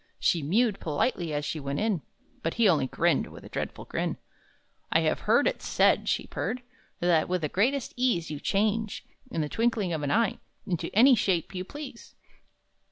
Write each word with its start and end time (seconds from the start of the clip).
She 0.17 0.41
mewed 0.41 0.79
politely 0.79 1.31
as 1.31 1.45
she 1.45 1.59
went 1.59 1.79
in, 1.79 2.01
But 2.41 2.55
he 2.55 2.67
only 2.67 2.87
grinned, 2.87 3.27
with 3.27 3.43
a 3.45 3.49
dreadful 3.49 3.85
grin. 3.85 4.17
"I 4.91 5.01
have 5.01 5.19
heard 5.29 5.45
it 5.45 5.61
said," 5.61 6.09
she 6.09 6.25
purred, 6.25 6.63
"That, 7.01 7.29
with 7.29 7.41
the 7.41 7.49
greatest 7.49 7.93
ease, 7.95 8.31
You 8.31 8.39
change, 8.39 9.05
in 9.29 9.41
the 9.41 9.47
twinkling 9.47 9.93
of 9.93 10.01
an 10.01 10.09
eye, 10.09 10.39
Into 10.65 10.89
any 10.95 11.13
shape 11.13 11.53
you 11.53 11.63
please!" 11.63 12.15